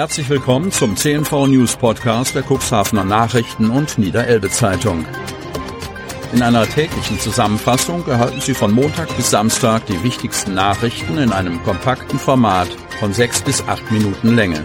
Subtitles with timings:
[0.00, 5.04] Herzlich willkommen zum CNV News Podcast der Cuxhavener Nachrichten und Niederelbe Zeitung.
[6.32, 11.62] In einer täglichen Zusammenfassung erhalten Sie von Montag bis Samstag die wichtigsten Nachrichten in einem
[11.64, 12.68] kompakten Format
[12.98, 14.64] von sechs bis acht Minuten Länge.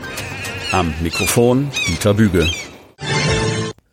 [0.71, 2.49] Am Mikrofon Dieter Büge.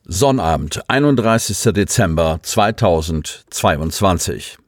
[0.05, 1.73] Sonnabend, 31.
[1.73, 4.59] Dezember 2022.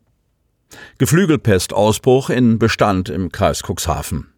[0.98, 4.34] Geflügelpestausbruch in Bestand im Kreis Cuxhaven.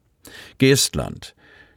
[0.58, 1.35] Geestland.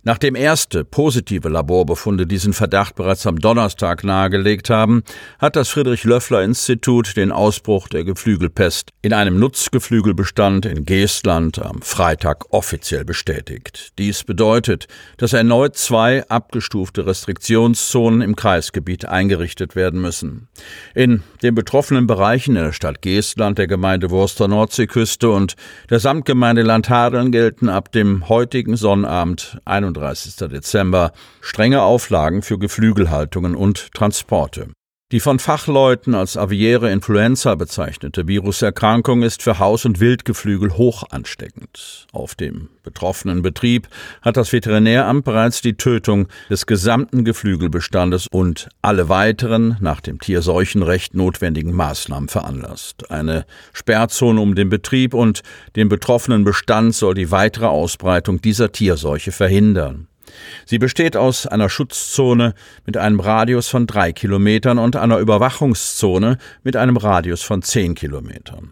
[0.09, 5.03] Nachdem erste positive Laborbefunde diesen Verdacht bereits am Donnerstag nahegelegt haben,
[5.37, 13.05] hat das Friedrich-Löffler-Institut den Ausbruch der Geflügelpest in einem Nutzgeflügelbestand in Geestland am Freitag offiziell
[13.05, 13.91] bestätigt.
[13.99, 14.87] Dies bedeutet,
[15.17, 20.47] dass erneut zwei abgestufte Restriktionszonen im Kreisgebiet eingerichtet werden müssen.
[20.95, 25.55] In den betroffenen Bereichen in der Stadt Geestland, der Gemeinde Wurster Nordseeküste und
[25.91, 29.98] der Samtgemeinde Landhadeln gelten ab dem heutigen Sonnabend 31.
[30.47, 34.69] Dezember strenge Auflagen für Geflügelhaltungen und Transporte.
[35.11, 42.05] Die von Fachleuten als aviäre Influenza bezeichnete Viruserkrankung ist für Haus- und Wildgeflügel hoch ansteckend.
[42.11, 43.87] Auf dem betroffenen Betrieb
[44.21, 51.15] hat das Veterinäramt bereits die Tötung des gesamten Geflügelbestandes und alle weiteren nach dem Tierseuchenrecht
[51.15, 53.09] notwendigen Maßnahmen veranlasst.
[53.09, 55.41] Eine Sperrzone um den Betrieb und
[55.75, 60.08] den betroffenen Bestand soll die weitere Ausbreitung dieser Tierseuche verhindern.
[60.65, 62.53] Sie besteht aus einer Schutzzone
[62.85, 68.71] mit einem Radius von drei Kilometern und einer Überwachungszone mit einem Radius von zehn Kilometern.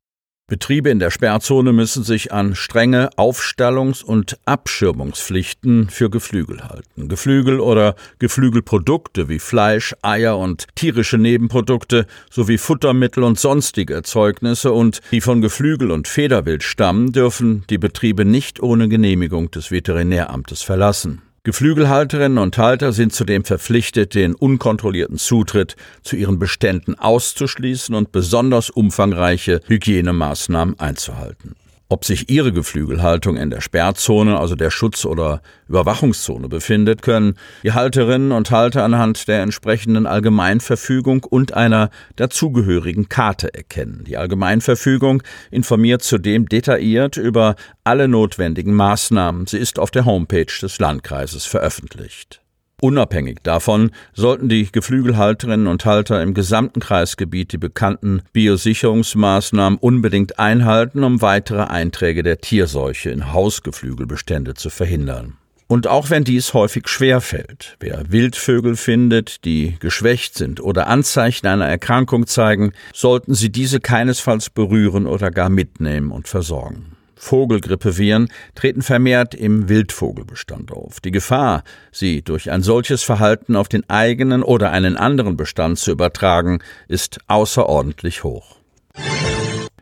[0.50, 7.10] Betriebe in der Sperrzone müssen sich an strenge Aufstallungs- und Abschirmungspflichten für Geflügel halten.
[7.10, 15.02] Geflügel oder Geflügelprodukte wie Fleisch, Eier und tierische Nebenprodukte sowie Futtermittel und sonstige Erzeugnisse und
[15.12, 21.24] die von Geflügel und Federwild stammen, dürfen die Betriebe nicht ohne Genehmigung des Veterinäramtes verlassen.
[21.48, 28.70] Geflügelhalterinnen und Halter sind zudem verpflichtet, den unkontrollierten Zutritt zu ihren Beständen auszuschließen und besonders
[28.70, 31.56] umfangreiche Hygienemaßnahmen einzuhalten.
[31.90, 37.72] Ob sich Ihre Geflügelhaltung in der Sperrzone, also der Schutz- oder Überwachungszone befindet, können die
[37.72, 44.04] Halterinnen und Halter anhand der entsprechenden Allgemeinverfügung und einer dazugehörigen Karte erkennen.
[44.06, 47.56] Die Allgemeinverfügung informiert zudem detailliert über
[47.86, 49.48] alle notwendigen Maßnahmen.
[49.48, 52.42] Sie ist auf der Homepage des Landkreises veröffentlicht.
[52.80, 61.04] Unabhängig davon sollten die Geflügelhalterinnen und Halter im gesamten Kreisgebiet die bekannten Biosicherungsmaßnahmen unbedingt einhalten,
[61.04, 65.38] um weitere Einträge der Tierseuche in Hausgeflügelbestände zu verhindern.
[65.66, 71.48] Und auch wenn dies häufig schwer fällt, wer Wildvögel findet, die geschwächt sind oder Anzeichen
[71.48, 76.97] einer Erkrankung zeigen, sollten sie diese keinesfalls berühren oder gar mitnehmen und versorgen.
[77.18, 81.00] Vogelgrippeviren treten vermehrt im Wildvogelbestand auf.
[81.00, 85.92] Die Gefahr, sie durch ein solches Verhalten auf den eigenen oder einen anderen Bestand zu
[85.92, 88.58] übertragen, ist außerordentlich hoch.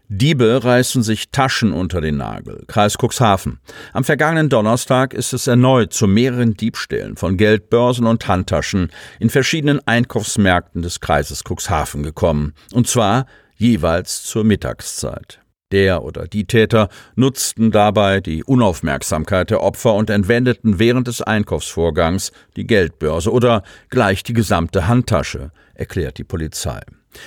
[0.07, 2.63] Diebe reißen sich Taschen unter den Nagel.
[2.67, 3.59] Kreis Cuxhaven.
[3.91, 9.85] Am vergangenen Donnerstag ist es erneut zu mehreren Diebstählen von Geldbörsen und Handtaschen in verschiedenen
[9.87, 12.53] Einkaufsmärkten des Kreises Cuxhaven gekommen.
[12.71, 13.25] Und zwar
[13.57, 15.39] jeweils zur Mittagszeit.
[15.71, 22.31] Der oder die Täter nutzten dabei die Unaufmerksamkeit der Opfer und entwendeten während des Einkaufsvorgangs
[22.55, 26.81] die Geldbörse oder gleich die gesamte Handtasche, erklärt die Polizei.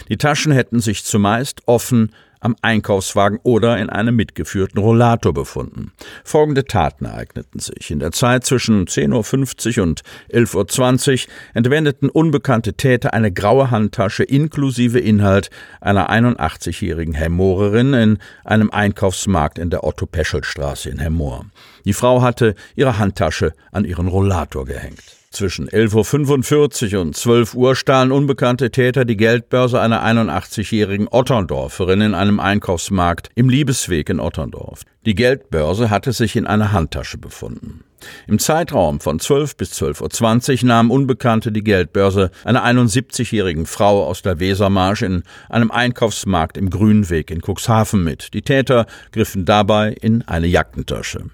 [0.09, 5.93] Die Taschen hätten sich zumeist offen am Einkaufswagen oder in einem mitgeführten Rollator befunden.
[6.25, 7.91] Folgende Taten ereigneten sich.
[7.91, 14.25] In der Zeit zwischen 10.50 Uhr und 11.20 Uhr entwendeten unbekannte Täter eine graue Handtasche
[14.25, 15.51] inklusive Inhalt
[15.81, 21.47] einer 81-jährigen Hemmorerin in einem Einkaufsmarkt in der Otto-Peschel-Straße in Hemmoor.
[21.85, 25.03] Die Frau hatte ihre Handtasche an ihren Rollator gehängt.
[25.31, 32.15] Zwischen 11.45 Uhr und 12 Uhr stahlen unbekannte Täter die Geldbörse einer 81-jährigen Otterndorferin in
[32.15, 34.83] einem Einkaufsmarkt im Liebesweg in Otterndorf.
[35.05, 37.85] Die hatte sich in einer Handtasche befunden.
[38.27, 44.23] Im Zeitraum von 12 bis 12.20 Uhr nahmen Unbekannte die Geldbörse einer 71-jährigen Frau aus
[44.23, 48.33] der Wesermarsch in einem Einkaufsmarkt im Grünweg in Cuxhaven mit.
[48.35, 51.31] Die Täter griffen dabei in eine Jackentasche.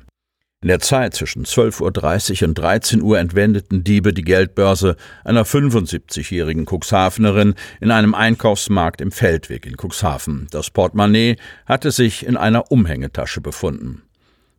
[0.64, 6.64] In der Zeit zwischen 12.30 Uhr und 13 Uhr entwendeten Diebe die Geldbörse einer 75-jährigen
[6.64, 10.46] Cuxhavenerin in einem Einkaufsmarkt im Feldweg in Cuxhaven.
[10.50, 14.05] Das Portemonnaie hatte sich in einer Umhängetasche befunden.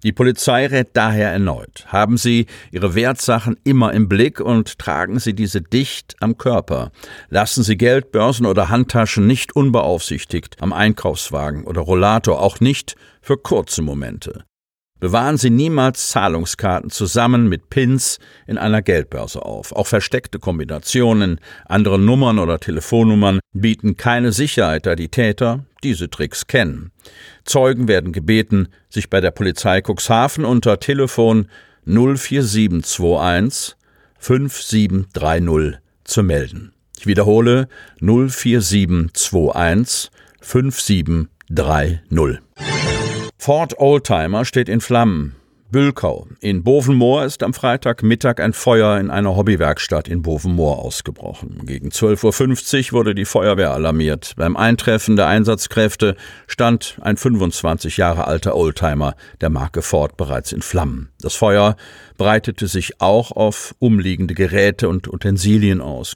[0.03, 1.85] Die Polizei rät daher erneut.
[1.87, 6.91] Haben Sie Ihre Wertsachen immer im Blick und tragen Sie diese dicht am Körper.
[7.29, 13.81] Lassen Sie Geldbörsen oder Handtaschen nicht unbeaufsichtigt am Einkaufswagen oder Rollator, auch nicht für kurze
[13.81, 14.45] Momente.
[15.01, 19.73] Bewahren Sie niemals Zahlungskarten zusammen mit Pins in einer Geldbörse auf.
[19.73, 26.47] Auch versteckte Kombinationen, andere Nummern oder Telefonnummern bieten keine Sicherheit, da die Täter diese Tricks
[26.47, 26.93] kennen.
[27.43, 31.49] Zeugen werden gebeten, sich bei der Polizei Cuxhaven unter Telefon
[31.85, 33.75] 04721
[34.17, 36.71] 5730 zu melden.
[36.97, 37.67] Ich wiederhole
[37.99, 40.09] 04721
[40.39, 42.39] 5730.
[43.45, 45.35] Ford Oldtimer steht in Flammen.
[45.69, 46.25] Bülkau.
[46.41, 51.61] In Bovenmoor ist am Freitagmittag ein Feuer in einer Hobbywerkstatt in Bovenmoor ausgebrochen.
[51.67, 54.33] Gegen 12.50 Uhr wurde die Feuerwehr alarmiert.
[54.35, 56.15] Beim Eintreffen der Einsatzkräfte
[56.47, 61.09] stand ein 25 Jahre alter Oldtimer der Marke Ford bereits in Flammen.
[61.21, 61.75] Das Feuer
[62.17, 66.15] breitete sich auch auf umliegende Geräte und Utensilien aus.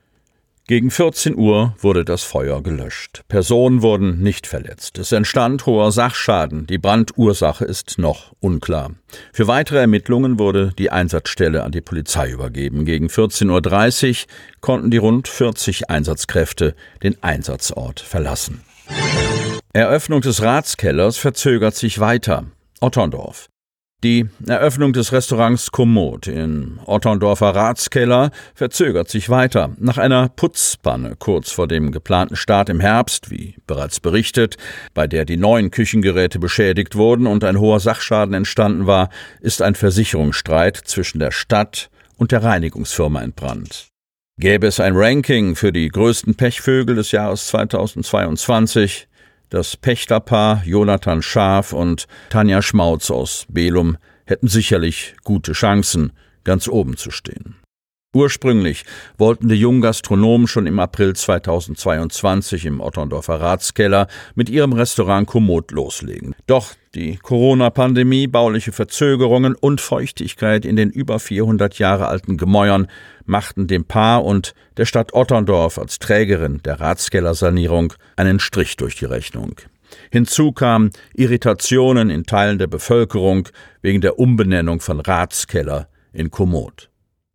[0.69, 3.24] Gegen 14 Uhr wurde das Feuer gelöscht.
[3.27, 5.00] Personen wurden nicht verletzt.
[5.00, 6.68] Es entstand hoher Sachschaden.
[6.68, 8.92] Die Brandursache ist noch unklar.
[9.33, 12.86] Für weitere Ermittlungen wurde die Einsatzstelle an die Polizei übergeben.
[12.86, 14.27] Gegen 14.30 Uhr
[14.62, 18.62] konnten die rund 40 Einsatzkräfte den Einsatzort verlassen.
[19.74, 22.45] Eröffnung des Ratskellers verzögert sich weiter.
[22.80, 23.48] Otterndorf.
[24.01, 29.75] Die Eröffnung des Restaurants Kommod in Otterndorfer Ratskeller verzögert sich weiter.
[29.78, 34.56] Nach einer Putzpanne kurz vor dem geplanten Start im Herbst, wie bereits berichtet,
[34.94, 39.10] bei der die neuen Küchengeräte beschädigt wurden und ein hoher Sachschaden entstanden war,
[39.42, 43.90] ist ein Versicherungsstreit zwischen der Stadt und der Reinigungsfirma entbrannt.
[44.40, 49.08] Gäbe es ein Ranking für die größten Pechvögel des Jahres 2022,
[49.50, 56.13] das Pächterpaar Jonathan Schaf und Tanja Schmautz aus Belum hätten sicherlich gute Chancen,
[56.44, 57.58] ganz oben zu stehen.
[58.15, 58.85] Ursprünglich
[59.19, 65.69] wollten die jungen Gastronomen schon im April 2022 im Otterndorfer Ratskeller mit ihrem Restaurant Komoot
[65.69, 66.33] loslegen.
[66.47, 72.88] Doch die Corona-Pandemie, bauliche Verzögerungen und Feuchtigkeit in den über 400 Jahre alten Gemäuern
[73.25, 79.06] machten dem Paar und der Stadt Otterndorf als Trägerin der Ratskellersanierung einen Strich durch die
[79.06, 79.53] Rechnung.
[80.09, 83.50] Hinzu kamen Irritationen in Teilen der Bevölkerung
[83.83, 86.89] wegen der Umbenennung von Ratskeller in Komoot.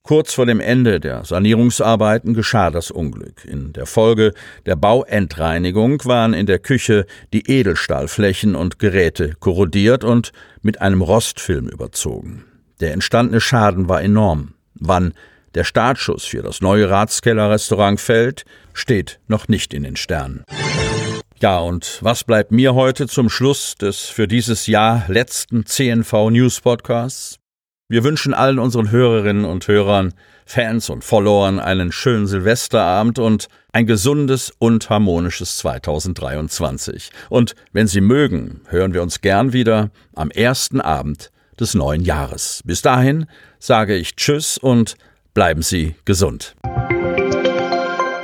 [0.06, 3.46] Kurz vor dem Ende der Sanierungsarbeiten geschah das Unglück.
[3.46, 4.34] In der Folge
[4.66, 11.68] der Bauendreinigung waren in der Küche die Edelstahlflächen und Geräte korrodiert und mit einem Rostfilm
[11.68, 12.44] überzogen.
[12.80, 14.52] Der entstandene Schaden war enorm.
[14.74, 15.14] Wann
[15.54, 20.44] der Startschuss für das neue Ratskellerrestaurant fällt, steht noch nicht in den Sternen.
[21.40, 26.60] Ja, und was bleibt mir heute zum Schluss des für dieses Jahr letzten CNV News
[26.60, 27.38] Podcasts?
[27.86, 30.14] Wir wünschen allen unseren Hörerinnen und Hörern,
[30.46, 37.10] Fans und Followern einen schönen Silvesterabend und ein gesundes und harmonisches 2023.
[37.28, 42.62] Und wenn Sie mögen, hören wir uns gern wieder am ersten Abend des neuen Jahres.
[42.64, 43.26] Bis dahin
[43.58, 44.96] sage ich Tschüss und
[45.34, 46.56] bleiben Sie gesund.